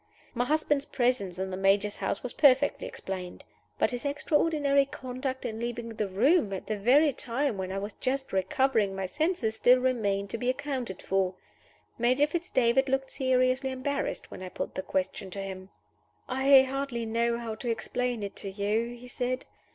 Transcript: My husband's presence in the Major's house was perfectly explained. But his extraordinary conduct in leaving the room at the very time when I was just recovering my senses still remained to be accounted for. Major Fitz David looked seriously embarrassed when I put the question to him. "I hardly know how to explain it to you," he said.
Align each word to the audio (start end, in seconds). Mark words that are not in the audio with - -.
My 0.33 0.45
husband's 0.45 0.87
presence 0.87 1.37
in 1.37 1.51
the 1.51 1.57
Major's 1.57 1.97
house 1.97 2.23
was 2.23 2.33
perfectly 2.33 2.87
explained. 2.87 3.43
But 3.77 3.91
his 3.91 4.03
extraordinary 4.03 4.83
conduct 4.85 5.45
in 5.45 5.59
leaving 5.59 5.89
the 5.89 6.07
room 6.07 6.51
at 6.53 6.65
the 6.65 6.75
very 6.79 7.13
time 7.13 7.55
when 7.55 7.71
I 7.71 7.77
was 7.77 7.93
just 7.93 8.33
recovering 8.33 8.95
my 8.95 9.05
senses 9.05 9.55
still 9.57 9.77
remained 9.77 10.31
to 10.31 10.39
be 10.39 10.49
accounted 10.49 11.03
for. 11.03 11.35
Major 11.99 12.25
Fitz 12.25 12.49
David 12.49 12.89
looked 12.89 13.11
seriously 13.11 13.69
embarrassed 13.69 14.31
when 14.31 14.41
I 14.41 14.49
put 14.49 14.73
the 14.73 14.81
question 14.81 15.29
to 15.29 15.39
him. 15.39 15.69
"I 16.27 16.63
hardly 16.63 17.05
know 17.05 17.37
how 17.37 17.53
to 17.53 17.69
explain 17.69 18.23
it 18.23 18.35
to 18.37 18.49
you," 18.49 18.95
he 18.97 19.07
said. 19.07 19.45